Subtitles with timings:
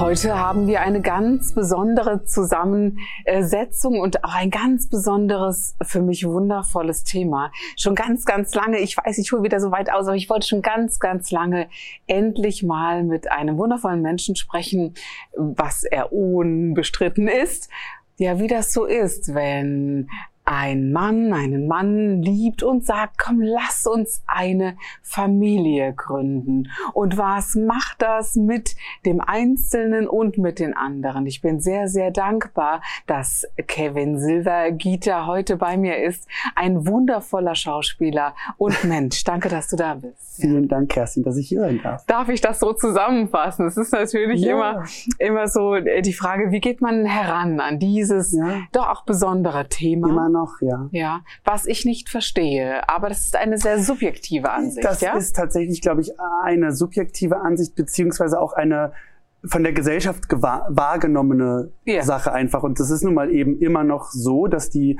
[0.00, 7.04] Heute haben wir eine ganz besondere Zusammensetzung und auch ein ganz besonderes, für mich wundervolles
[7.04, 7.52] Thema.
[7.76, 10.46] Schon ganz, ganz lange, ich weiß, ich hole wieder so weit aus, aber ich wollte
[10.46, 11.68] schon ganz, ganz lange
[12.06, 14.94] endlich mal mit einem wundervollen Menschen sprechen,
[15.36, 17.68] was er unbestritten ist
[18.20, 20.10] ja, wie das so ist, wenn
[20.50, 26.68] ein Mann einen Mann liebt und sagt, komm, lass uns eine Familie gründen.
[26.92, 28.74] Und was macht das mit
[29.06, 31.26] dem Einzelnen und mit den anderen?
[31.26, 36.26] Ich bin sehr, sehr dankbar, dass Kevin Silvergieter heute bei mir ist.
[36.56, 39.22] Ein wundervoller Schauspieler und Mensch.
[39.22, 40.40] Danke, dass du da bist.
[40.40, 42.04] Vielen Dank, Kerstin, dass ich hier sein darf.
[42.06, 43.66] Darf ich das so zusammenfassen?
[43.66, 44.54] Es ist natürlich ja.
[44.54, 44.84] immer,
[45.18, 48.62] immer so die Frage, wie geht man heran an dieses ja.
[48.72, 50.08] doch auch besondere Thema?
[50.40, 50.88] Noch, ja.
[50.90, 54.84] Ja, was ich nicht verstehe, aber das ist eine sehr subjektive Ansicht.
[54.84, 55.16] Das ja?
[55.16, 58.92] ist tatsächlich, glaube ich, eine subjektive Ansicht beziehungsweise auch eine
[59.44, 62.02] von der Gesellschaft wahrgenommene yeah.
[62.02, 62.62] Sache einfach.
[62.62, 64.98] Und das ist nun mal eben immer noch so, dass die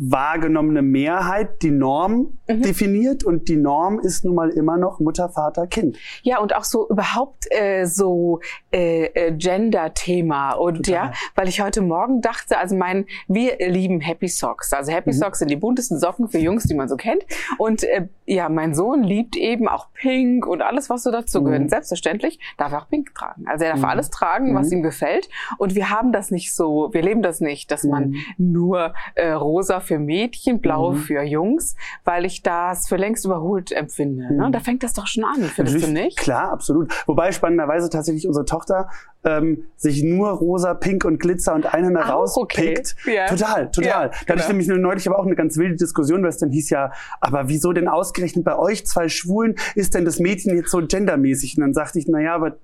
[0.00, 2.62] wahrgenommene Mehrheit die Norm mhm.
[2.62, 5.98] definiert und die Norm ist nun mal immer noch Mutter, Vater, Kind.
[6.22, 8.40] Ja, und auch so überhaupt äh, so
[8.72, 10.92] äh, äh, Gender-Thema und Total.
[10.92, 14.72] ja, weil ich heute Morgen dachte, also mein, wir lieben Happy Socks.
[14.72, 15.14] Also Happy mhm.
[15.14, 17.24] Socks sind die buntesten Socken für Jungs, die man so kennt.
[17.58, 21.62] Und äh, ja, mein Sohn liebt eben auch Pink und alles, was so dazu gehört.
[21.62, 21.68] Mhm.
[21.68, 23.46] Selbstverständlich darf er auch Pink tragen.
[23.48, 23.86] Also er darf mhm.
[23.86, 24.78] alles tragen, was mhm.
[24.78, 25.28] ihm gefällt.
[25.58, 29.67] Und wir haben das nicht so, wir leben das nicht, dass man nur äh, rosa
[29.80, 30.96] für Mädchen, blau mhm.
[30.96, 34.34] für Jungs, weil ich das für längst überholt empfinde.
[34.34, 34.50] Ne?
[34.50, 36.18] Da fängt das doch schon an, findest Natürlich, du nicht?
[36.18, 36.92] Klar, absolut.
[37.06, 38.88] Wobei spannenderweise tatsächlich unsere Tochter
[39.24, 42.96] ähm, sich nur rosa, pink und Glitzer und Einhörner ah, rauspickt.
[43.00, 43.14] Okay.
[43.14, 43.26] Yeah.
[43.26, 43.88] Total, total.
[43.88, 44.48] Ja, da hatte ich genau.
[44.48, 47.72] nämlich neulich aber auch eine ganz wilde Diskussion, weil es dann hieß ja, aber wieso
[47.72, 51.56] denn ausgerechnet bei euch zwei Schwulen ist denn das Mädchen jetzt so gendermäßig?
[51.56, 52.56] Und dann sagte ich, na ja, aber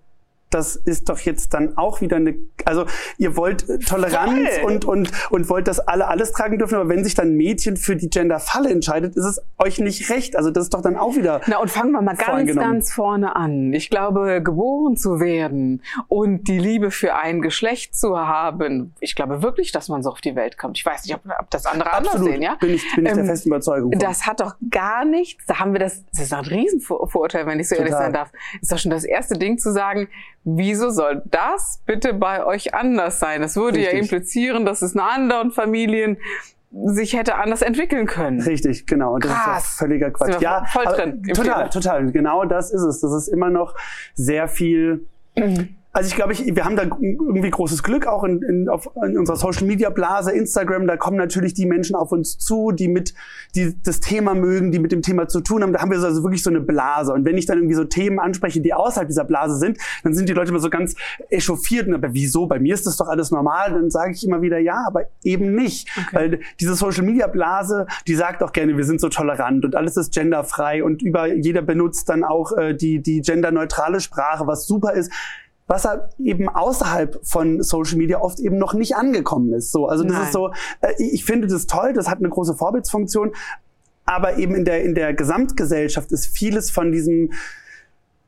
[0.55, 2.87] das ist doch jetzt dann auch wieder eine, also
[3.19, 7.15] ihr wollt Toleranz und, und, und wollt, dass alle alles tragen dürfen, aber wenn sich
[7.15, 10.37] dann Mädchen für die Gender-Falle entscheidet, ist es euch nicht recht.
[10.37, 11.41] Also das ist doch dann auch wieder.
[11.49, 13.73] Na und fangen wir mal ganz, ganz vorne an.
[13.73, 19.43] Ich glaube, geboren zu werden und die Liebe für ein Geschlecht zu haben, ich glaube
[19.43, 20.79] wirklich, dass man so auf die Welt kommt.
[20.79, 22.15] Ich weiß nicht, ob, ob das andere Absolut.
[22.15, 22.55] anders sehen, ja?
[22.55, 23.91] Bin ich, bin ich der ähm, festen Überzeugung.
[23.91, 23.99] Von.
[23.99, 27.69] Das hat doch gar nichts, da haben wir das, das ist ein Riesenvorurteil, wenn ich
[27.69, 27.91] so Total.
[27.91, 28.31] ehrlich sein darf.
[28.31, 30.09] Das ist doch schon das erste Ding zu sagen,
[30.45, 33.43] Wieso soll das bitte bei euch anders sein?
[33.43, 33.93] Es würde Richtig.
[33.95, 36.19] ja implizieren, dass es in anderen Familien
[36.71, 38.41] sich hätte anders entwickeln können.
[38.41, 39.15] Richtig, genau.
[39.15, 39.65] Und das Krass.
[39.65, 40.41] ist ja völliger Quatsch.
[40.43, 41.23] Ja, voll drin.
[41.23, 42.13] Total, total.
[42.13, 43.01] Genau das ist es.
[43.01, 43.75] Das ist immer noch
[44.15, 45.07] sehr viel
[45.37, 45.77] mhm.
[45.97, 49.17] Also ich glaube, ich, wir haben da irgendwie großes Glück auch in, in, auf, in
[49.17, 50.89] unserer Social Media Blase, Instagram.
[50.89, 53.15] Da kommen natürlich die Menschen auf uns zu, die mit,
[53.55, 55.73] die das Thema mögen, die mit dem Thema zu tun haben.
[55.73, 57.13] Da haben wir also wirklich so eine Blase.
[57.13, 60.29] Und wenn ich dann irgendwie so Themen anspreche, die außerhalb dieser Blase sind, dann sind
[60.29, 60.97] die Leute immer so ganz
[61.31, 61.89] echauffiert.
[61.89, 62.49] Aber wieso?
[62.49, 63.73] Bei mir ist das doch alles normal.
[63.75, 65.89] Dann sage ich immer wieder, ja, aber eben nicht.
[65.97, 66.17] Okay.
[66.17, 69.97] Weil diese Social Media Blase, die sagt auch gerne, wir sind so tolerant und alles
[69.97, 74.93] ist genderfrei und über jeder benutzt dann auch äh, die, die genderneutrale Sprache, was super
[74.95, 75.13] ist
[75.67, 75.89] was
[76.19, 79.73] eben außerhalb von Social Media oft eben noch nicht angekommen ist.
[79.73, 80.23] So, also das Nein.
[80.25, 83.33] ist so, äh, ich finde das toll, das hat eine große Vorbildsfunktion,
[84.05, 87.33] aber eben in der in der Gesamtgesellschaft ist vieles von diesem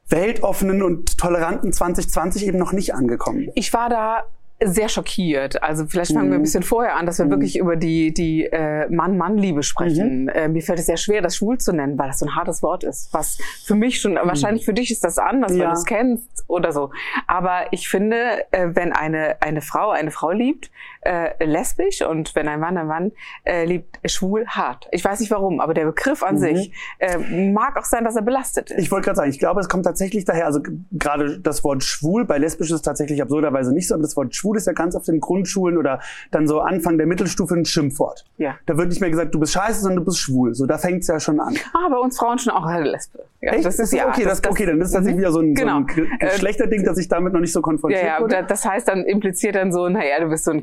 [0.09, 3.51] weltoffenen und toleranten 2020 eben noch nicht angekommen.
[3.55, 4.25] Ich war da
[4.65, 5.63] sehr schockiert.
[5.63, 6.31] Also vielleicht fangen mhm.
[6.31, 6.45] wir ein mhm.
[6.45, 7.31] bisschen vorher an, dass wir mhm.
[7.31, 10.25] wirklich über die, die äh, Mann-Mann-Liebe sprechen.
[10.25, 10.29] Mhm.
[10.29, 12.63] Äh, mir fällt es sehr schwer, das schwul zu nennen, weil das so ein hartes
[12.63, 13.13] Wort ist.
[13.13, 14.21] Was für mich schon, mhm.
[14.23, 15.59] wahrscheinlich für dich ist das anders, ja.
[15.59, 16.91] weil du es kennst oder so.
[17.27, 20.71] Aber ich finde, äh, wenn eine, eine Frau eine Frau liebt,
[21.07, 23.13] äh, lesbisch und wenn ein Mann ein Mann
[23.45, 24.89] äh, liebt, schwul hart.
[24.91, 26.41] Ich weiß nicht warum, aber der Begriff an mhm.
[26.41, 28.79] sich äh, mag auch sein, dass er belastet ist.
[28.83, 30.61] Ich wollte gerade sagen, ich glaube, es kommt tatsächlich daher, also
[30.93, 34.35] gerade das Wort schwul, bei lesbisch ist es tatsächlich absurderweise nicht so, aber das Wort
[34.35, 36.01] schwul ist ja ganz auf den Grundschulen oder
[36.31, 38.25] dann so Anfang der Mittelstufe ein Schimpfwort.
[38.39, 38.57] Ja.
[38.67, 40.55] Da wird nicht mehr gesagt, du bist scheiße, sondern du bist schwul.
[40.55, 41.55] So, da fängt's ja schon an.
[41.73, 43.21] Ah, bei uns Frauen schon auch eine Lesbe.
[43.41, 43.65] Ja, Echt?
[43.65, 45.81] Das ist ja okay, das, das, okay, dann ist das tatsächlich wieder so ein, genau.
[45.95, 48.45] so ein äh, schlechter Ding, dass ich damit noch nicht so konfrontiert ja, ja, wurde.
[48.49, 50.63] Das heißt dann impliziert dann so, naja, du bist so ein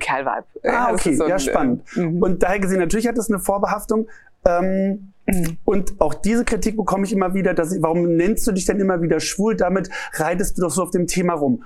[0.61, 0.77] Kerl-Vibe.
[0.77, 1.83] Ah, okay, so ja, spannend.
[1.95, 4.07] Äh, und daher gesehen, natürlich hat das eine Vorbehaftung.
[4.45, 5.57] Ähm, mhm.
[5.63, 8.79] und auch diese Kritik bekomme ich immer wieder, dass ich, warum nennst du dich denn
[8.79, 9.55] immer wieder schwul?
[9.55, 11.63] Damit reitest du doch so auf dem Thema rum.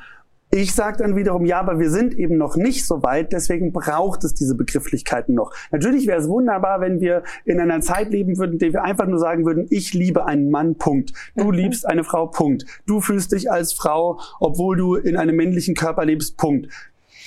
[0.50, 4.24] Ich sage dann wiederum, ja, aber wir sind eben noch nicht so weit, deswegen braucht
[4.24, 5.52] es diese Begrifflichkeiten noch.
[5.72, 9.08] Natürlich wäre es wunderbar, wenn wir in einer Zeit leben würden, in der wir einfach
[9.08, 11.12] nur sagen würden, ich liebe einen Mann, Punkt.
[11.36, 11.52] Du mhm.
[11.52, 12.66] liebst eine Frau, Punkt.
[12.86, 16.70] Du fühlst dich als Frau, obwohl du in einem männlichen Körper lebst, Punkt.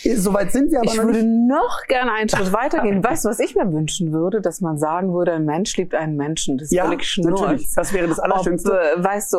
[0.16, 1.48] Soweit sind wir aber ich noch würde nicht.
[1.48, 3.02] noch gerne einen Schritt weitergehen.
[3.04, 4.40] Weißt du, was ich mir wünschen würde?
[4.40, 6.58] Dass man sagen würde, ein Mensch liebt einen Menschen.
[6.58, 7.40] Das ist ja, völlig schnurz.
[7.40, 7.74] natürlich.
[7.74, 8.72] Das wäre das Allerschönste.
[8.72, 9.38] Ob, äh, weißt du,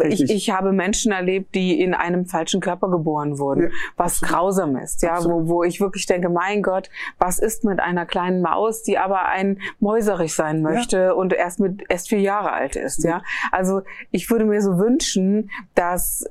[0.00, 3.68] äh, ich, ich habe Menschen erlebt, die in einem falschen Körper geboren wurden, ja.
[3.96, 8.06] was grausam ist, ja, wo, wo ich wirklich denke, mein Gott, was ist mit einer
[8.06, 11.12] kleinen Maus, die aber ein Mäuserich sein möchte ja.
[11.12, 13.22] und erst mit erst vier Jahre alt ist, ja.
[13.52, 16.24] Also ich würde mir so wünschen, dass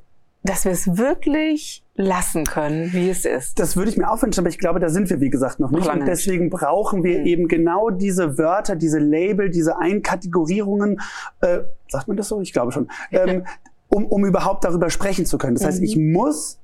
[0.44, 3.60] dass wir es wirklich lassen können, wie es ist.
[3.60, 5.72] Das würde ich mir auch wünschen, aber ich glaube, da sind wir, wie gesagt, noch
[5.72, 5.90] nicht.
[5.90, 7.26] Und deswegen brauchen wir mhm.
[7.26, 11.02] eben genau diese Wörter, diese Label, diese Einkategorierungen.
[11.42, 11.60] Äh,
[11.90, 12.40] sagt man das so?
[12.42, 12.88] Ich glaube schon.
[13.12, 13.46] Ähm,
[13.90, 15.56] um, um überhaupt darüber sprechen zu können.
[15.56, 16.12] Das heißt, ich mhm.
[16.12, 16.60] muss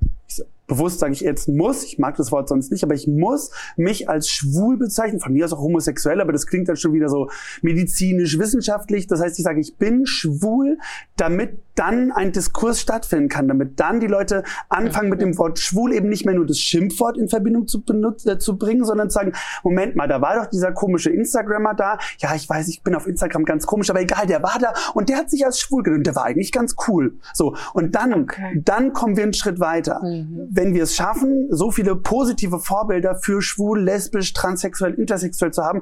[0.67, 4.09] bewusst sage ich jetzt muss, ich mag das Wort sonst nicht, aber ich muss mich
[4.09, 7.29] als schwul bezeichnen, von mir aus auch homosexuell, aber das klingt dann schon wieder so
[7.61, 9.07] medizinisch, wissenschaftlich.
[9.07, 10.77] Das heißt, ich sage, ich bin schwul,
[11.17, 15.91] damit dann ein Diskurs stattfinden kann, damit dann die Leute anfangen mit dem Wort schwul
[15.91, 19.15] eben nicht mehr nur das Schimpfwort in Verbindung zu, benutzen, äh, zu bringen, sondern zu
[19.15, 19.33] sagen,
[19.63, 21.97] Moment mal, da war doch dieser komische Instagrammer da.
[22.19, 25.09] Ja, ich weiß, ich bin auf Instagram ganz komisch, aber egal, der war da und
[25.09, 26.05] der hat sich als schwul genannt.
[26.05, 27.17] Der war eigentlich ganz cool.
[27.33, 27.55] So.
[27.73, 28.61] Und dann, okay.
[28.63, 29.99] dann kommen wir einen Schritt weiter.
[30.03, 35.63] Mhm wenn wir es schaffen, so viele positive Vorbilder für schwul, lesbisch, transsexuell, intersexuell zu
[35.63, 35.81] haben,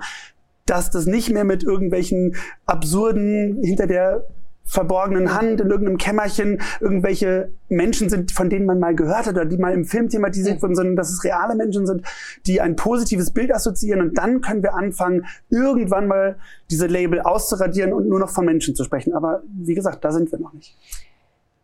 [0.65, 2.35] dass das nicht mehr mit irgendwelchen
[2.65, 4.25] absurden hinter der
[4.63, 9.45] verborgenen Hand in irgendeinem Kämmerchen irgendwelche Menschen sind, von denen man mal gehört hat oder
[9.45, 12.03] die mal im Film thematisiert wurden, sondern dass es reale Menschen sind,
[12.45, 16.37] die ein positives Bild assoziieren und dann können wir anfangen, irgendwann mal
[16.69, 19.13] diese Label auszuradieren und nur noch von Menschen zu sprechen.
[19.13, 20.77] Aber wie gesagt, da sind wir noch nicht.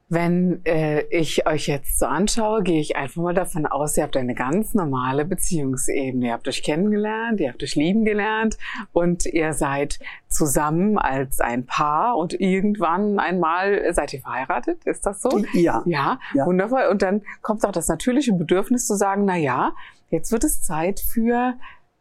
[0.09, 4.15] Wenn äh, ich euch jetzt so anschaue, gehe ich einfach mal davon aus, ihr habt
[4.15, 6.27] eine ganz normale Beziehungsebene.
[6.27, 8.57] Ihr habt euch kennengelernt, ihr habt euch lieben gelernt
[8.93, 9.99] und ihr seid
[10.29, 14.85] zusammen als ein Paar und irgendwann einmal seid ihr verheiratet.
[14.85, 15.43] Ist das so?
[15.53, 15.83] Ja.
[15.85, 16.45] Ja, ja.
[16.45, 16.87] wundervoll.
[16.89, 19.73] Und dann kommt auch das natürliche Bedürfnis zu sagen, na ja,
[20.09, 21.55] jetzt wird es Zeit für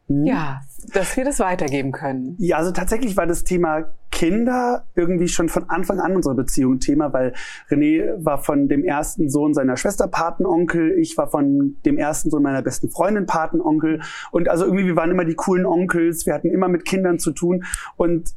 [0.07, 0.25] hm.
[0.25, 0.61] Ja,
[0.93, 2.35] dass wir das weitergeben können.
[2.39, 7.13] Ja, also tatsächlich war das Thema Kinder irgendwie schon von Anfang an unserer Beziehung Thema,
[7.13, 7.33] weil
[7.69, 12.41] René war von dem ersten Sohn seiner Schwester Patenonkel, ich war von dem ersten Sohn
[12.41, 16.49] meiner besten Freundin Patenonkel und also irgendwie wir waren immer die coolen Onkels, wir hatten
[16.49, 17.63] immer mit Kindern zu tun
[17.95, 18.33] und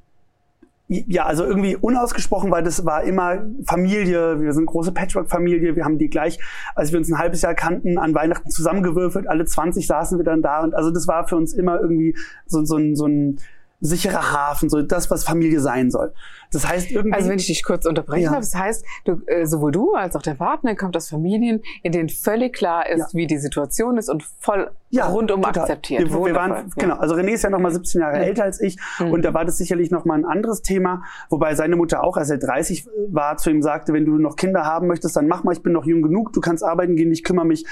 [0.86, 4.42] ja, also irgendwie unausgesprochen, weil das war immer Familie.
[4.42, 5.76] Wir sind große Patchwork-Familie.
[5.76, 6.40] Wir haben die gleich,
[6.74, 9.28] als wir uns ein halbes Jahr kannten, an Weihnachten zusammengewürfelt.
[9.28, 10.64] Alle 20 saßen wir dann da.
[10.64, 12.16] Und also das war für uns immer irgendwie
[12.46, 13.38] so, so, ein, so ein
[13.80, 16.12] sicherer Hafen, so das, was Familie sein soll.
[16.52, 17.14] Das heißt irgendwie.
[17.14, 18.30] Also wenn ich dich kurz unterbrechen ja.
[18.32, 21.92] darf, das heißt, du, äh, sowohl du als auch dein Partner kommt aus Familien, in
[21.92, 23.06] denen völlig klar ist, ja.
[23.12, 25.62] wie die Situation ist und voll ja, rundum total.
[25.62, 26.10] akzeptiert.
[26.10, 26.64] Wir, wir waren, ja.
[26.76, 26.96] genau.
[26.96, 28.22] Also René ist ja noch mal 17 Jahre mhm.
[28.24, 29.12] älter als ich mhm.
[29.12, 32.30] und da war das sicherlich noch mal ein anderes Thema, wobei seine Mutter auch, als
[32.30, 35.52] er 30 war, zu ihm sagte, wenn du noch Kinder haben möchtest, dann mach mal,
[35.52, 37.64] ich bin noch jung genug, du kannst arbeiten gehen, ich kümmere mich,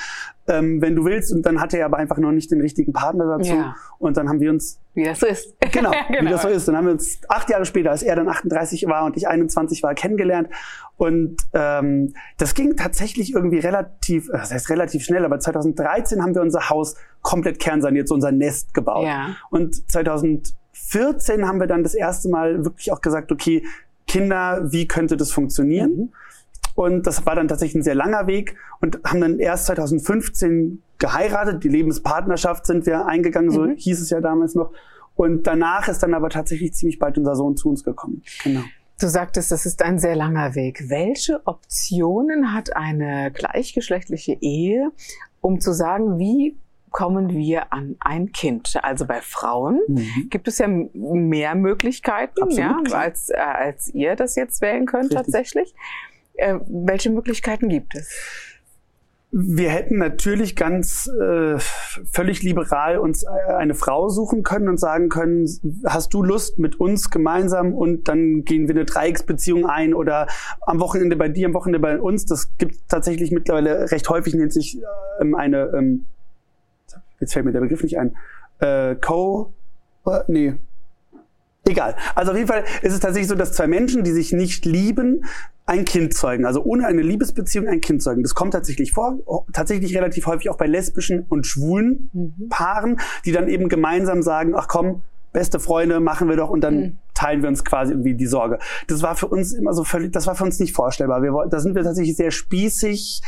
[0.46, 1.32] ähm, wenn du willst.
[1.32, 3.54] Und dann hatte er aber einfach noch nicht den richtigen Partner dazu.
[3.54, 3.76] Ja.
[3.98, 5.54] Und dann haben wir uns wie das so ist.
[5.70, 6.66] Genau, genau, wie das so ist.
[6.66, 9.82] Dann haben wir uns acht Jahre später, als er dann 38 war und ich 21
[9.82, 10.48] war, kennengelernt.
[10.96, 16.34] Und ähm, das ging tatsächlich irgendwie relativ, äh, das heißt relativ schnell, aber 2013 haben
[16.34, 19.06] wir unser Haus komplett kernsaniert, so unser Nest gebaut.
[19.06, 19.37] Ja.
[19.50, 23.62] Und 2014 haben wir dann das erste Mal wirklich auch gesagt, okay,
[24.06, 25.96] Kinder, wie könnte das funktionieren?
[25.96, 26.12] Mhm.
[26.75, 31.64] Und das war dann tatsächlich ein sehr langer Weg und haben dann erst 2015 geheiratet.
[31.64, 33.75] Die Lebenspartnerschaft sind wir eingegangen, so mhm.
[33.76, 34.72] hieß es ja damals noch.
[35.18, 38.22] Und danach ist dann aber tatsächlich ziemlich bald unser Sohn zu uns gekommen.
[38.44, 38.60] Genau.
[39.00, 40.88] Du sagtest, das ist ein sehr langer Weg.
[40.88, 44.92] Welche Optionen hat eine gleichgeschlechtliche Ehe,
[45.40, 46.56] um zu sagen, wie
[46.90, 48.78] kommen wir an ein Kind?
[48.80, 50.28] Also bei Frauen mhm.
[50.30, 55.10] gibt es ja mehr Möglichkeiten, Absolut, ja, als, äh, als ihr das jetzt wählen könnt
[55.10, 55.18] Richtig.
[55.18, 55.75] tatsächlich.
[56.34, 58.08] Äh, welche Möglichkeiten gibt es?
[59.30, 65.11] Wir hätten natürlich ganz äh, völlig liberal uns äh, eine Frau suchen können und sagen
[65.11, 65.47] können,
[65.85, 70.28] hast du Lust mit uns gemeinsam und dann gehen wir eine Dreiecksbeziehung ein oder
[70.62, 72.25] am Wochenende bei dir, am Wochenende bei uns.
[72.25, 74.78] Das gibt tatsächlich mittlerweile recht häufig, nennt sich
[75.20, 76.06] ähm, eine, ähm,
[77.20, 78.16] jetzt fällt mir der Begriff nicht ein,
[78.61, 79.52] äh, Co,
[80.06, 80.54] äh, nee,
[81.68, 81.97] Egal.
[82.14, 85.25] Also auf jeden Fall ist es tatsächlich so, dass zwei Menschen, die sich nicht lieben,
[85.68, 86.46] ein Kind zeugen.
[86.46, 88.22] Also ohne eine Liebesbeziehung ein Kind zeugen.
[88.22, 89.18] Das kommt tatsächlich vor,
[89.52, 92.48] tatsächlich relativ häufig auch bei lesbischen und schwulen mhm.
[92.48, 96.75] Paaren, die dann eben gemeinsam sagen, ach komm, beste Freunde machen wir doch und dann
[96.75, 96.98] mhm.
[97.12, 98.58] teilen wir uns quasi irgendwie die Sorge.
[98.87, 101.22] Das war für uns immer so völlig, das war für uns nicht vorstellbar.
[101.22, 103.20] Wir, da sind wir tatsächlich sehr spießig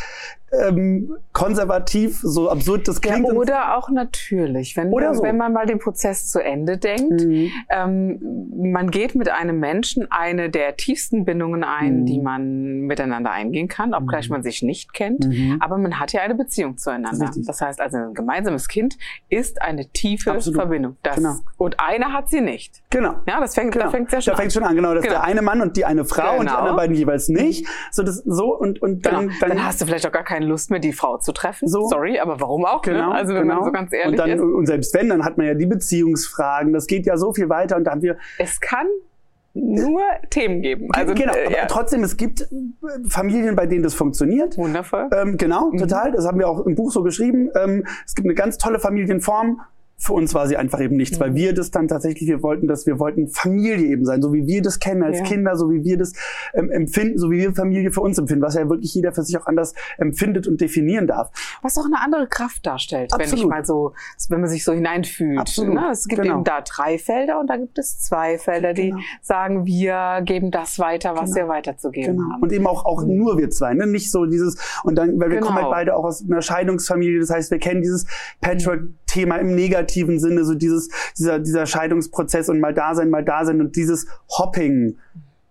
[0.52, 3.26] ähm, konservativ, so absurd das klingt.
[3.28, 5.22] Ja, oder auch natürlich, wenn, Oder so.
[5.22, 7.22] wenn man mal den Prozess zu Ende denkt.
[7.24, 7.50] Mhm.
[7.68, 12.06] Ähm, man geht mit einem Menschen eine der tiefsten Bindungen ein, Mhm.
[12.06, 15.26] die man miteinander eingehen kann, obgleich man sich nicht kennt.
[15.26, 15.58] Mhm.
[15.60, 17.26] Aber man hat ja eine Beziehung zueinander.
[17.26, 17.46] Richtig.
[17.46, 18.96] Das heißt also, ein gemeinsames Kind
[19.28, 20.60] ist eine tiefe Absolut.
[20.60, 20.96] Verbindung.
[21.02, 21.36] Das, Genau.
[21.58, 22.82] Und einer hat sie nicht.
[22.90, 23.16] Genau.
[23.26, 23.86] Ja, das fängt, Genau.
[23.86, 24.94] da fängt sehr schon da fängt schon an, genau.
[24.94, 25.20] Das ist Genau.
[25.20, 26.58] der eine Mann und die eine Frau und die Genau.
[26.58, 27.66] anderen beiden jeweils nicht.
[27.92, 29.20] So, das, so und, und Genau.
[29.22, 31.68] dann, Dann, hast du vielleicht auch gar keine Lust mehr, die Frau zu treffen.
[31.68, 31.88] So.
[31.88, 32.82] Sorry, aber warum auch?
[32.82, 33.14] Genau, ne?
[33.14, 33.56] Also wenn genau.
[33.56, 34.40] man so ganz ehrlich und, dann, ist.
[34.40, 36.72] und selbst wenn, dann hat man ja die Beziehungsfragen.
[36.72, 38.86] Das geht ja so viel weiter und da haben wir Es kann
[39.52, 40.88] nur Themen geben.
[40.92, 41.34] Also, genau.
[41.34, 41.66] äh, Aber ja.
[41.66, 42.46] trotzdem, es gibt äh,
[43.08, 44.56] Familien, bei denen das funktioniert.
[44.56, 45.08] Wundervoll.
[45.12, 45.78] Ähm, genau, Mhm.
[45.78, 46.12] total.
[46.12, 47.50] Das haben wir auch im Buch so geschrieben.
[47.60, 49.60] Ähm, es gibt eine ganz tolle Familienform.
[50.02, 51.22] Für uns war sie einfach eben nichts, Mhm.
[51.22, 54.46] weil wir das dann tatsächlich, wir wollten das, wir wollten Familie eben sein, so wie
[54.46, 55.24] wir das kennen als Ja.
[55.24, 56.12] Kinder, so wie wir das
[56.54, 59.36] ähm, empfinden, so wie wir Familie für uns empfinden, was ja wirklich jeder für sich
[59.38, 61.30] auch anders empfindet und definieren darf.
[61.62, 63.50] Was auch eine andere Kraft darstellt, wenn ich Absolut.
[63.50, 63.92] mal so,
[64.30, 65.38] wenn man sich so hineinfühlt.
[65.38, 65.74] Absolut.
[65.74, 65.88] Ne?
[65.92, 66.36] Es gibt Genau.
[66.36, 69.02] eben da drei Felder und da gibt es zwei Felder, die Genau.
[69.20, 71.46] sagen, wir geben das weiter, was Genau.
[71.46, 72.32] wir weiterzugeben Genau.
[72.32, 72.42] haben.
[72.42, 73.86] Und eben auch, auch nur wir zwei, ne?
[73.86, 75.48] Nicht so dieses, und dann, weil wir Genau.
[75.48, 78.06] kommen halt beide auch aus einer Scheidungsfamilie, das heißt, wir kennen dieses
[78.40, 83.44] Patchwork-Thema im negativen Sinne, so dieses, dieser, dieser Scheidungsprozess und mal da sein, mal da
[83.44, 84.06] sein und dieses
[84.38, 84.96] Hopping.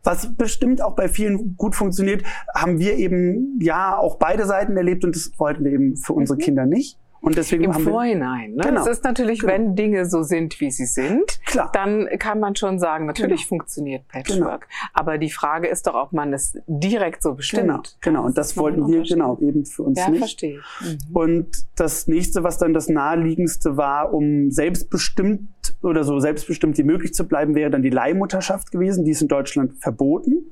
[0.04, 2.24] Was bestimmt auch bei vielen gut funktioniert,
[2.56, 6.38] haben wir eben ja auch beide Seiten erlebt und das wollten wir eben für unsere
[6.38, 6.98] Kinder nicht.
[7.22, 8.54] Und deswegen Im Vorhinein.
[8.56, 8.64] Ne?
[8.64, 8.82] Genau.
[8.82, 9.54] Es ist natürlich, Genau.
[9.54, 13.50] wenn Dinge so sind, wie sie sind, klar, dann kann man schon sagen, natürlich Genau.
[13.50, 14.68] funktioniert Patchwork.
[14.94, 17.64] Aber die Frage ist doch, ob man es direkt so bestimmt.
[17.64, 18.26] genau, genau.
[18.26, 20.20] Und das ein wollten wir genau eben für uns Ja, nicht.
[20.20, 20.60] verstehe.
[20.82, 20.98] Mhm.
[21.16, 25.50] Und das nächste, was dann das naheliegendste war, um selbstbestimmt
[25.82, 29.04] oder so selbstbestimmt wie möglich zu bleiben, wäre dann die Leihmutterschaft gewesen.
[29.06, 30.52] Die ist in Deutschland verboten.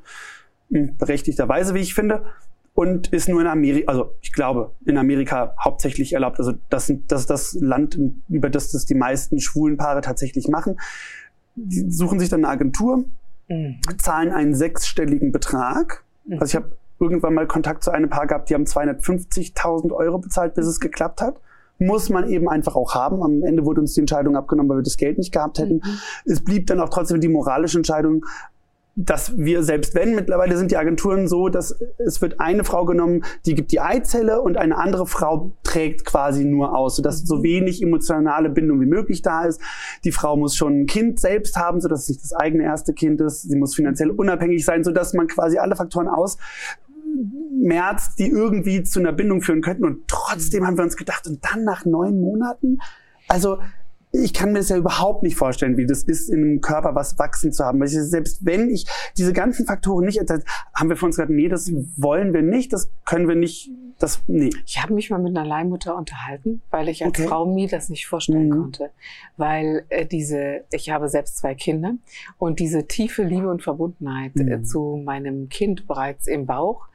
[0.72, 2.26] Hm, Berechtigterweise, wie ich finde.
[2.78, 6.38] Und ist nur in Amerika, also ich glaube, in Amerika hauptsächlich erlaubt.
[6.38, 7.98] Also das, das ist das Land,
[8.30, 10.80] über das das die meisten schwulen Paare tatsächlich machen.
[11.56, 13.06] Die suchen sich dann eine Agentur,
[13.50, 13.78] Mhm.
[13.98, 16.04] zahlen einen sechsstelligen Betrag.
[16.26, 16.34] Mhm.
[16.40, 20.54] Also ich habe irgendwann mal Kontakt zu einem Paar gehabt, die haben 250.000 Euro bezahlt,
[20.54, 21.38] bis es geklappt hat.
[21.80, 23.24] Muss man eben einfach auch haben.
[23.24, 25.76] Am Ende wurde uns die Entscheidung abgenommen, weil wir das Geld nicht gehabt hätten.
[25.76, 26.00] Mhm.
[26.26, 28.24] Es blieb dann auch trotzdem die moralische Entscheidung,
[29.00, 33.24] dass wir, selbst wenn, mittlerweile sind die Agenturen so, dass es wird eine Frau genommen,
[33.46, 37.84] die gibt die Eizelle und eine andere Frau trägt quasi nur aus, sodass so wenig
[37.84, 39.62] emotionale Bindung wie möglich da ist.
[40.04, 43.22] Die Frau muss schon ein Kind selbst haben, sodass es nicht das eigene erste Kind
[43.22, 43.44] ist.
[43.44, 46.40] Sie muss finanziell unabhängig sein, sodass man quasi alle Faktoren aus
[47.52, 49.86] merzt, die irgendwie zu einer Bindung führen könnten.
[49.86, 52.80] Und trotzdem haben wir uns gedacht, und dann nach neun Monaten,
[53.28, 53.60] also
[54.24, 57.18] ich kann mir das ja überhaupt nicht vorstellen, wie das ist, in einem Körper was
[57.20, 57.80] wachsen zu haben.
[57.80, 58.86] Weil ich, selbst wenn ich
[59.18, 60.20] diese ganzen Faktoren nicht,
[60.74, 63.70] haben wir für uns gesagt, nee, das wollen wir nicht, das können wir nicht,
[64.00, 64.52] das, nee.
[64.66, 67.28] Ich habe mich mal mit einer Leihmutter unterhalten, weil ich als Okay.
[67.28, 68.62] Frau mir das nicht vorstellen Mhm.
[68.62, 68.90] konnte.
[69.38, 71.94] Weil äh, diese, ich habe selbst zwei Kinder
[72.38, 74.66] und diese tiefe Liebe und Verbundenheit äh, Mhm.
[74.66, 76.88] zu meinem Kind bereits im Bauch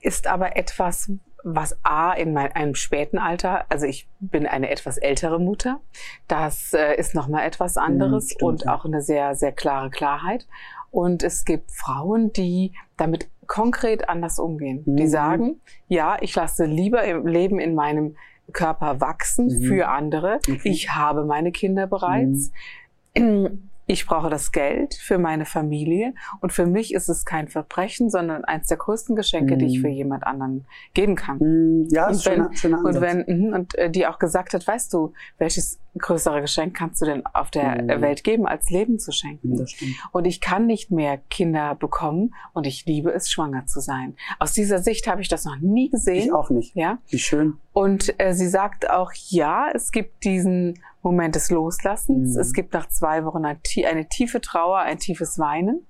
[0.00, 1.10] ist aber etwas,
[1.54, 5.80] was A in mein, einem späten Alter, also ich bin eine etwas ältere Mutter,
[6.26, 10.46] das äh, ist nochmal etwas anderes stimmt, und auch eine sehr, sehr klare Klarheit.
[10.90, 14.82] Und es gibt Frauen, die damit konkret anders umgehen.
[14.86, 15.08] Die Mhm.
[15.08, 18.16] sagen, ja, ich lasse lieber im Leben in meinem
[18.52, 19.62] Körper wachsen Mhm.
[19.64, 20.36] für andere.
[20.48, 20.60] Okay.
[20.64, 22.52] Ich habe meine Kinder bereits.
[23.90, 28.44] Ich brauche das Geld für meine Familie und für mich ist es kein Verbrechen, sondern
[28.44, 29.82] eins der größten Geschenke, die ich Mhm.
[29.82, 31.40] für jemand anderen geben kann.
[31.40, 32.84] Hm, Ja, ist Und wenn- schöner.
[32.84, 37.00] Und wenn mhm, und äh, die auch gesagt hat, weißt du, welches größere Geschenk kannst
[37.00, 39.64] du denn auf der äh, Welt geben, als Leben zu schenken?
[40.12, 44.16] Und ich kann nicht mehr Kinder bekommen und ich liebe es, schwanger zu sein.
[44.38, 46.24] Aus dieser Sicht habe ich das noch nie gesehen.
[46.26, 46.76] Ich auch nicht.
[46.76, 46.98] Ja.
[47.08, 47.54] Wie schön.
[47.72, 50.78] Und äh, sie sagt auch, ja, es gibt diesen
[51.12, 52.34] Moment des Loslassens.
[52.34, 52.40] Mhm.
[52.40, 55.86] Es gibt nach zwei Wochen eine, tie- eine tiefe Trauer, ein tiefes Weinen.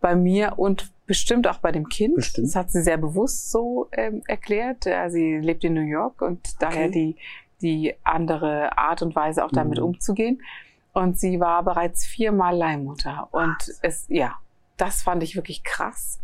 [0.00, 2.16] Bei mir und bestimmt auch bei dem Kind.
[2.16, 2.48] Bestimmt.
[2.48, 4.84] Das hat sie sehr bewusst so ähm, erklärt.
[5.08, 7.16] Sie lebt in New York und daher die,
[7.60, 9.84] die andere Art und Weise auch damit Mhm.
[9.84, 10.42] umzugehen.
[10.92, 13.28] Und sie war bereits viermal Leihmutter.
[13.30, 14.34] Und es, ja,
[14.76, 16.18] das fand ich wirklich krass.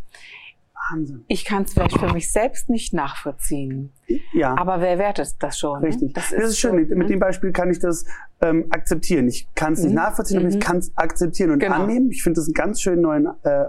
[0.91, 1.25] Wahnsinn.
[1.29, 3.91] Ich kann es vielleicht für mich selbst nicht nachvollziehen.
[4.33, 4.57] Ja.
[4.57, 5.81] Aber wer wertet das schon?
[5.81, 5.89] ne?
[5.89, 6.15] Richtig.
[6.15, 6.77] Das ist, so, schön.
[6.77, 7.07] Mit, ne?
[7.07, 8.05] dem Beispiel kann ich das
[8.41, 9.29] ähm, akzeptieren.
[9.29, 9.97] Ich kann es nicht Mhm.
[9.97, 10.55] nachvollziehen, aber Mhm.
[10.55, 11.75] ich kann es akzeptieren und Genau.
[11.83, 12.11] annehmen.
[12.11, 13.65] Ich finde das einen ganz schönen neuen äh,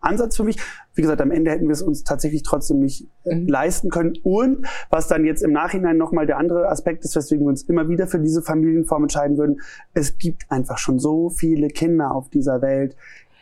[0.00, 0.56] Ansatz für mich.
[0.94, 3.48] Wie gesagt, am Ende hätten wir es uns tatsächlich trotzdem nicht äh, Mhm.
[3.48, 4.14] leisten können.
[4.22, 7.88] Und was dann jetzt im Nachhinein nochmal der andere Aspekt ist, weswegen wir uns immer
[7.88, 9.60] wieder für diese Familienform entscheiden würden,
[9.94, 12.96] es gibt einfach schon so viele Kinder auf dieser Welt,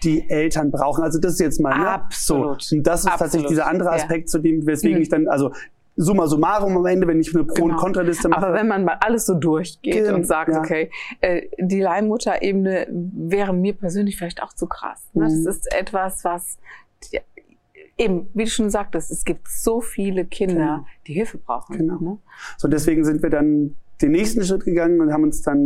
[0.05, 1.03] die Eltern brauchen.
[1.03, 1.89] Also das ist jetzt mal ne?
[1.89, 2.63] Absolut.
[2.63, 2.77] so.
[2.77, 3.19] Und das ist Absolut.
[3.21, 3.95] tatsächlich dieser andere Ja.
[3.97, 5.03] Aspekt, zu dem weswegen Mhm.
[5.03, 5.53] ich dann also
[5.97, 7.81] summa summarum am Ende, wenn ich eine Pro- und Genau.
[7.81, 8.47] Kontraliste mache.
[8.47, 10.59] Aber wenn man mal alles so durchgeht Gen- und sagt, ja.
[10.59, 15.03] okay, äh, die Leihmutterebene wäre mir persönlich vielleicht auch zu krass.
[15.13, 15.25] Ne?
[15.25, 15.45] Mhm.
[15.45, 16.59] Das ist etwas, was
[17.13, 17.21] die,
[17.97, 20.87] eben, wie du schon sagtest, es gibt so viele Kinder, Genau.
[21.07, 21.79] die Hilfe brauchen.
[21.79, 21.99] Genau.
[22.01, 22.19] Ne?
[22.59, 25.65] So, deswegen sind wir dann den nächsten Schritt gegangen und haben uns dann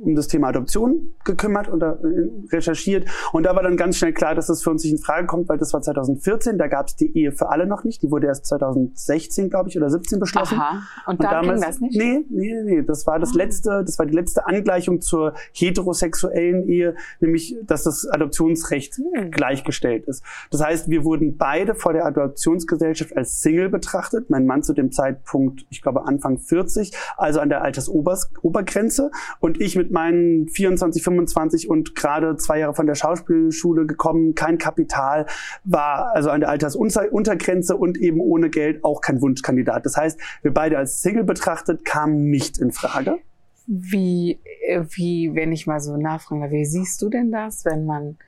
[0.00, 3.08] um das Thema Adoption gekümmert oder äh, recherchiert.
[3.32, 5.48] Und da war dann ganz schnell klar, dass das für uns nicht in Frage kommt,
[5.48, 8.02] weil das war 2014, da gab es die Ehe für alle noch nicht.
[8.02, 10.58] Die wurde erst 2016, glaube ich, oder 17 beschlossen.
[10.58, 10.82] Aha.
[11.06, 11.96] Und, da ging das nicht?
[11.96, 12.82] Nee, nee, nee, nee.
[12.82, 13.38] Das war das Ah.
[13.38, 19.30] letzte, das war die letzte Angleichung zur heterosexuellen Ehe, nämlich, dass das Adoptionsrecht Hm.
[19.30, 20.22] gleichgestellt ist.
[20.50, 24.30] Das heißt, wir wurden beide vor der Adoptionsgesellschaft als Single betrachtet.
[24.30, 29.10] Mein Mann zu dem Zeitpunkt, ich glaube Anfang 40, also an der Altersobergrenze.
[29.40, 34.58] Und ich mit meinen 24, 25 und gerade zwei Jahre von der Schauspielschule gekommen, kein
[34.58, 35.24] Kapital,
[35.64, 39.86] war also an der Altersuntergrenze und eben ohne Geld auch kein Wunschkandidat.
[39.86, 43.20] Das heißt, wir beide als Single betrachtet kamen nicht in Frage.
[43.66, 44.38] Wie,
[44.68, 48.18] äh, wie, wenn ich mal so nachfragen darf, wie siehst du denn das, wenn man,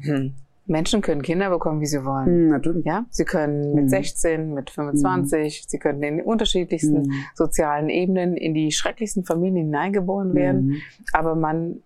[0.00, 0.34] hm,
[0.66, 2.26] Menschen können Kinder bekommen, wie sie wollen.
[2.26, 2.84] Hm, natürlich.
[2.86, 3.88] Ja, sie können mit Mhm.
[3.88, 7.12] 16, mit 25, sie können in den unterschiedlichsten Mhm.
[7.34, 10.76] sozialen Ebenen in die schrecklichsten Familien hineingeboren werden, Mhm.
[11.12, 11.82] aber man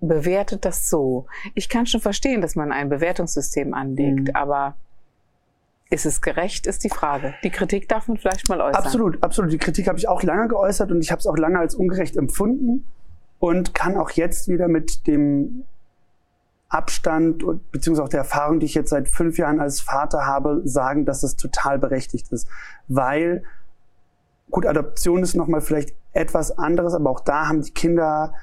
[0.00, 1.26] bewertet das so.
[1.54, 4.34] Ich kann schon verstehen, dass man ein Bewertungssystem anlegt, Mhm.
[4.34, 4.74] aber
[5.88, 7.34] ist es gerecht, ist die Frage.
[7.44, 8.74] Die Kritik darf man vielleicht mal äußern.
[8.84, 9.52] Absolut, absolut.
[9.52, 12.16] Die Kritik habe ich auch lange geäußert und ich habe es auch lange als ungerecht
[12.16, 12.84] empfunden
[13.38, 15.62] und kann auch jetzt wieder mit dem
[16.68, 21.04] Abstand beziehungsweise auch der Erfahrung, die ich jetzt seit fünf Jahren als Vater habe, sagen,
[21.04, 22.48] dass es total berechtigt ist.
[22.88, 23.44] Weil,
[24.50, 28.34] gut, Adoption ist nochmal vielleicht etwas anderes, aber auch da haben die Kinder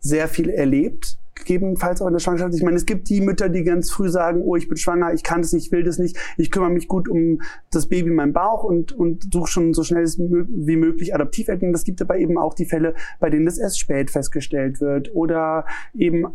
[0.00, 2.54] sehr viel erlebt, gegebenenfalls auch in der Schwangerschaft.
[2.54, 5.22] Ich meine, es gibt die Mütter, die ganz früh sagen, oh, ich bin schwanger, ich
[5.22, 8.16] kann das nicht, ich will das nicht, ich kümmere mich gut um das Baby in
[8.16, 11.74] meinem Bauch und, und suche schon so schnell wie möglich Adoptiveltern.
[11.74, 15.64] Es gibt aber eben auch die Fälle, bei denen das erst spät festgestellt wird oder
[15.94, 16.26] eben,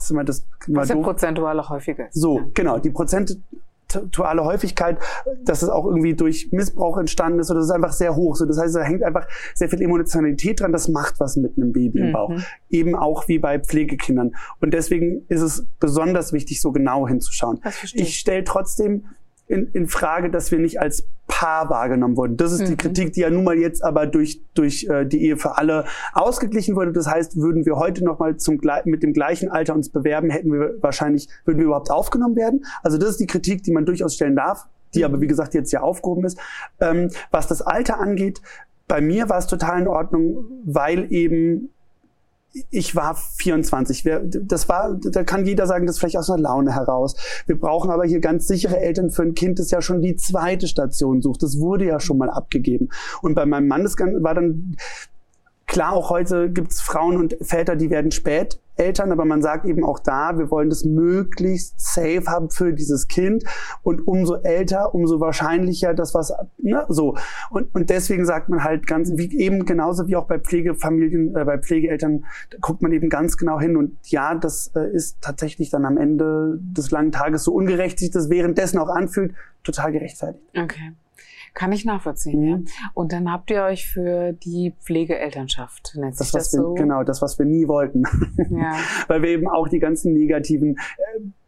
[0.00, 1.04] das ist immer das war Was ja doof.
[1.04, 2.14] prozentual auch häufiger ist.
[2.14, 4.98] So, genau, die prozentuale Häufigkeit,
[5.44, 8.34] dass es auch irgendwie durch Missbrauch entstanden ist, oder das ist einfach sehr hoch.
[8.36, 11.72] So, das heißt, da hängt einfach sehr viel Emotionalität dran, das macht was mit einem
[11.72, 12.30] Baby im Bauch.
[12.30, 12.42] Mhm.
[12.70, 14.34] Eben auch wie bei Pflegekindern.
[14.60, 17.60] Und deswegen ist es besonders wichtig, so genau hinzuschauen.
[17.62, 18.18] Das ich.
[18.18, 19.04] stelle trotzdem
[19.50, 22.36] in, in Frage, dass wir nicht als Paar wahrgenommen wurden.
[22.36, 22.76] Das ist die Mhm.
[22.76, 26.76] Kritik, die ja nun mal jetzt aber durch, durch äh, die Ehe für alle ausgeglichen
[26.76, 26.92] wurde.
[26.92, 30.30] Das heißt, würden wir heute noch mal zum, glei- mit dem gleichen Alter uns bewerben,
[30.30, 32.64] hätten wir wahrscheinlich, würden wir überhaupt aufgenommen werden.
[32.82, 35.72] Also das ist die Kritik, die man durchaus stellen darf, die aber wie gesagt jetzt
[35.72, 36.38] ja aufgehoben ist.
[36.80, 38.40] Ähm, was das Alter angeht,
[38.88, 41.70] bei mir war es total in Ordnung, weil eben
[42.70, 44.04] ich war 24.
[44.04, 47.14] Wer- Das war, da kann jeder sagen, das ist vielleicht aus einer Laune heraus.
[47.46, 50.66] Wir brauchen aber hier ganz sichere Eltern für ein Kind, das ja schon die zweite
[50.66, 51.42] Station sucht.
[51.42, 52.88] Das wurde ja schon mal abgegeben.
[53.22, 54.76] Und bei meinem Mann das war dann
[55.70, 59.66] klar, auch heute gibt es Frauen und Väter, die werden spät Eltern, aber man sagt
[59.66, 63.44] eben auch da, wir wollen das möglichst safe haben für dieses Kind
[63.82, 67.16] und umso älter, umso wahrscheinlicher, dass was, ne, so.
[67.50, 71.44] Und, und deswegen sagt man halt ganz, wie eben genauso wie auch bei Pflegefamilien, äh,
[71.44, 72.24] bei Pflegeeltern,
[72.60, 76.58] guckt man eben ganz genau hin und ja, das äh, ist tatsächlich dann am Ende
[76.60, 80.42] des langen Tages so ungerecht sich das währenddessen auch anfühlt, total gerechtfertigt.
[80.56, 80.94] Okay.
[81.54, 82.48] Kann ich nachvollziehen, Mhm.
[82.48, 82.58] ja.
[82.94, 86.74] Und dann habt ihr euch für die Pflegeelternschaft, nennt sich Das, das, was wir, so?
[86.74, 88.04] genau, das, was wir nie wollten.
[88.50, 88.76] Ja.
[89.08, 90.76] weil wir eben auch die ganzen negativen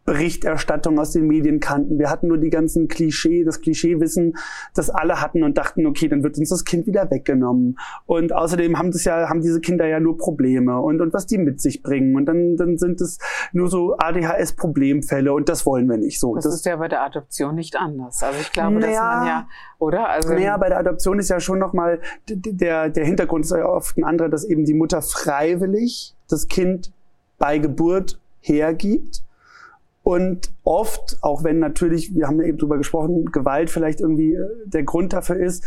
[0.05, 1.97] Berichterstattungen aus den Medien kannten.
[1.97, 4.35] Wir hatten nur die ganzen Klischee, das Klischeewissen,
[4.75, 7.79] das alle hatten und dachten, okay, dann wird uns das Kind wieder weggenommen.
[8.05, 11.37] Und außerdem haben das ja, haben diese Kinder ja nur Probleme und, und was die
[11.37, 12.15] mit sich bringen.
[12.15, 13.17] Und dann, dann sind es
[13.53, 16.35] nur so ADHS-Problemfälle und das wollen wir nicht so.
[16.35, 18.21] Das, ist ja bei der Adoption nicht anders.
[18.23, 19.17] Also ich glaube, dass Naja.
[19.17, 19.47] man ja,
[19.79, 20.09] oder?
[20.09, 23.97] Also Naja, bei der Adoption ist ja schon nochmal, der, der Hintergrund ist ja oft
[23.97, 26.91] ein anderer, dass eben die Mutter freiwillig das Kind
[27.37, 29.22] bei Geburt hergibt.
[30.03, 34.45] Und oft, auch wenn natürlich, wir haben ja eben drüber gesprochen, Gewalt vielleicht irgendwie äh,
[34.65, 35.63] der Grund dafür ist,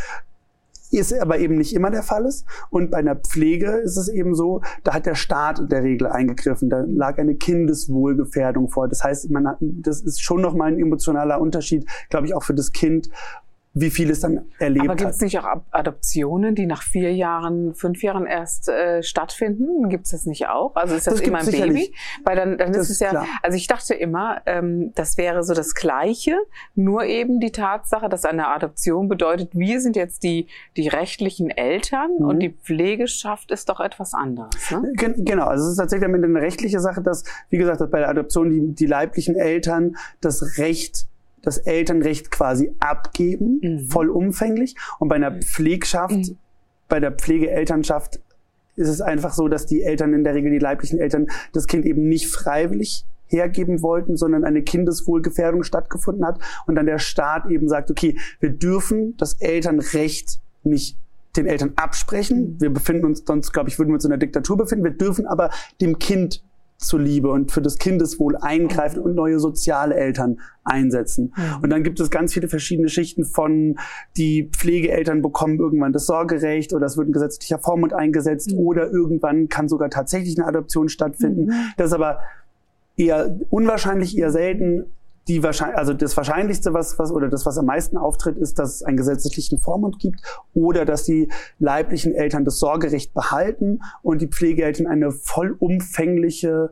[0.90, 2.46] ist aber eben nicht immer der Fall ist.
[2.70, 6.06] Und bei einer Pflege ist es eben so, da hat der Staat in der Regel
[6.06, 6.70] eingegriffen.
[6.70, 8.88] Da lag eine Kindeswohlgefährdung vor.
[8.88, 12.54] Das heißt, man hat, das ist schon nochmal ein emotionaler Unterschied, glaube ich, auch für
[12.54, 13.10] das Kind,
[13.78, 17.74] wie viel es dann erlebt Aber gibt es nicht auch Adoptionen, die nach vier Jahren,
[17.74, 19.90] fünf Jahren erst äh, stattfinden?
[19.90, 20.74] Gibt es das nicht auch?
[20.76, 21.94] Also ist das, Das immer ein Baby?
[22.24, 23.26] Weil dann, dann Das ist es ja, klar.
[23.42, 26.36] also ich dachte immer, ähm, das wäre so das Gleiche,
[26.74, 30.46] nur eben die Tatsache, dass eine Adoption bedeutet, wir sind jetzt die,
[30.78, 32.26] die rechtlichen Eltern Mhm.
[32.26, 34.70] und die Pflegeschaft ist doch etwas anderes.
[34.70, 34.92] Ne?
[34.94, 38.08] Gen- Genau, also es ist tatsächlich eine rechtliche Sache, dass, wie gesagt, dass bei der
[38.08, 41.06] Adoption die, die leiblichen Eltern das Recht,
[41.42, 43.86] das Elternrecht quasi abgeben, Mhm.
[43.88, 44.74] vollumfänglich.
[44.98, 46.36] Und bei einer Pflegschaft, Mhm.
[46.88, 48.20] bei der Pflegeelternschaft
[48.76, 51.86] ist es einfach so, dass die Eltern in der Regel, die leiblichen Eltern, das Kind
[51.86, 57.68] eben nicht freiwillig hergeben wollten, sondern eine Kindeswohlgefährdung stattgefunden hat und dann der Staat eben
[57.68, 60.96] sagt, okay, wir dürfen das Elternrecht nicht
[61.36, 62.56] den Eltern absprechen.
[62.60, 64.84] Wir befinden uns sonst, glaube ich, würden wir uns in einer Diktatur befinden.
[64.84, 66.42] Wir dürfen aber dem Kind
[66.78, 71.32] zuliebe und für das Kindeswohl eingreifen und neue soziale Eltern einsetzen.
[71.36, 71.62] Mhm.
[71.62, 73.78] Und dann gibt es ganz viele verschiedene Schichten von,
[74.16, 78.58] die Pflegeeltern bekommen irgendwann das Sorgerecht oder es wird ein gesetzlicher Vormund eingesetzt Mhm.
[78.58, 81.46] oder irgendwann kann sogar tatsächlich eine Adoption stattfinden.
[81.46, 81.52] Mhm.
[81.76, 82.20] Das ist aber
[82.96, 84.86] eher unwahrscheinlich, eher selten.
[85.28, 88.76] Die wahrscheinlich, also das Wahrscheinlichste, was, was, oder das, was am meisten auftritt, ist, dass
[88.76, 90.20] es einen gesetzlichen Vormund gibt
[90.54, 96.70] oder dass die leiblichen Eltern das Sorgerecht behalten und die Pflegeeltern eine vollumfängliche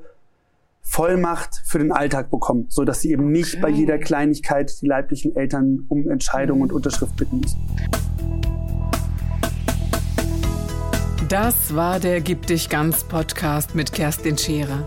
[0.83, 3.79] Vollmacht für den Alltag bekommen, so dass sie eben nicht bei Okay.
[3.79, 7.59] jeder Kleinigkeit die leiblichen Eltern um Entscheidung und Unterschrift bitten müssen.
[11.29, 14.87] Das war der Gib dich ganz Podcast mit Kerstin Scherer.